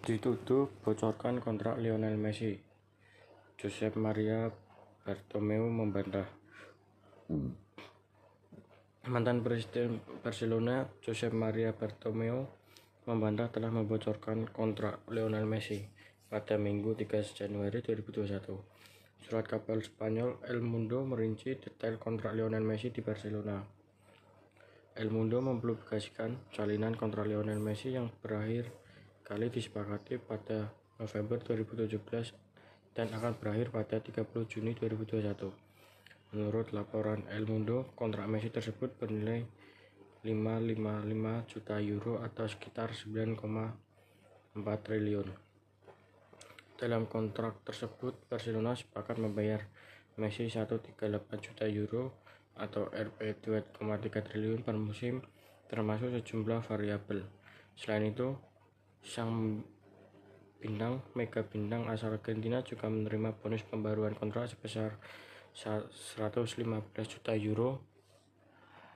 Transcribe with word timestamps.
Dituduh 0.00 0.64
bocorkan 0.80 1.44
kontrak 1.44 1.76
Lionel 1.76 2.16
Messi, 2.16 2.56
Josep 3.60 4.00
Maria 4.00 4.48
Bartomeu 5.04 5.68
membantah. 5.68 6.24
Mantan 9.04 9.44
Presiden 9.44 10.00
Barcelona, 10.24 10.88
Josep 11.04 11.36
Maria 11.36 11.76
Bartomeu, 11.76 12.48
membantah 13.04 13.52
telah 13.52 13.68
membocorkan 13.68 14.48
kontrak 14.48 15.04
Lionel 15.12 15.44
Messi 15.44 15.84
pada 16.32 16.56
Minggu 16.56 16.96
3 16.96 17.36
Januari 17.36 17.84
2021. 17.84 18.56
Surat 19.20 19.44
kabar 19.44 19.84
Spanyol 19.84 20.40
El 20.48 20.64
Mundo 20.64 21.04
merinci 21.04 21.60
detail 21.60 22.00
kontrak 22.00 22.32
Lionel 22.32 22.64
Messi 22.64 22.88
di 22.88 23.04
Barcelona. 23.04 23.60
El 24.96 25.12
Mundo 25.12 25.44
mempublikasikan 25.44 26.48
salinan 26.56 26.96
kontrak 26.96 27.28
Lionel 27.28 27.60
Messi 27.60 27.92
yang 27.92 28.08
berakhir 28.24 28.72
kali 29.30 29.46
disepakati 29.46 30.18
pada 30.18 30.74
November 30.98 31.38
2017 31.38 32.34
dan 32.98 33.14
akan 33.14 33.38
berakhir 33.38 33.70
pada 33.70 34.02
30 34.02 34.26
Juni 34.50 34.74
2021. 34.74 36.34
Menurut 36.34 36.74
laporan 36.74 37.22
El 37.30 37.46
Mundo, 37.46 37.94
kontrak 37.94 38.26
Messi 38.26 38.50
tersebut 38.50 38.90
bernilai 38.98 39.46
555 40.26 41.46
juta 41.46 41.78
euro 41.78 42.18
atau 42.26 42.50
sekitar 42.50 42.90
9,4 42.90 43.38
triliun. 44.82 45.30
Dalam 46.74 47.06
kontrak 47.06 47.62
tersebut, 47.62 48.18
Barcelona 48.26 48.74
sepakat 48.74 49.22
membayar 49.22 49.62
Messi 50.18 50.50
138 50.50 50.98
juta 51.38 51.70
euro 51.70 52.18
atau 52.58 52.90
Rp 52.90 53.46
2,3 53.46 53.78
triliun 54.26 54.66
per 54.66 54.74
musim 54.74 55.22
termasuk 55.70 56.10
sejumlah 56.18 56.66
variabel. 56.66 57.22
Selain 57.78 58.10
itu, 58.10 58.49
sang 59.04 59.64
bintang 60.60 61.00
mega 61.16 61.40
bintang 61.40 61.88
asal 61.88 62.20
Argentina 62.20 62.60
juga 62.60 62.92
menerima 62.92 63.32
bonus 63.40 63.64
pembaruan 63.64 64.12
kontrak 64.12 64.52
sebesar 64.52 65.00
115 65.56 66.54
juta 67.08 67.32
euro 67.34 67.89